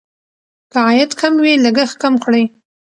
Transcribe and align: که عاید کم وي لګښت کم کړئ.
که 0.71 0.77
عاید 0.85 1.11
کم 1.19 1.33
وي 1.43 1.53
لګښت 1.65 1.95
کم 2.01 2.13
کړئ. 2.23 2.43